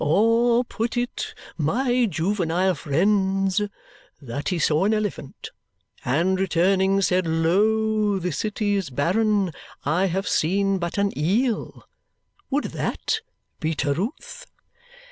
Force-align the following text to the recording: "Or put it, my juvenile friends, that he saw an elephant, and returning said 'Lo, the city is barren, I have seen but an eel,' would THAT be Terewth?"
"Or 0.03 0.63
put 0.65 0.97
it, 0.97 1.35
my 1.59 2.07
juvenile 2.07 2.73
friends, 2.73 3.61
that 4.19 4.49
he 4.49 4.57
saw 4.57 4.85
an 4.85 4.95
elephant, 4.95 5.51
and 6.03 6.39
returning 6.39 7.03
said 7.03 7.27
'Lo, 7.27 8.17
the 8.17 8.31
city 8.31 8.73
is 8.73 8.89
barren, 8.89 9.51
I 9.85 10.05
have 10.07 10.27
seen 10.27 10.79
but 10.79 10.97
an 10.97 11.15
eel,' 11.15 11.87
would 12.49 12.63
THAT 12.73 13.19
be 13.59 13.75
Terewth?" 13.75 14.47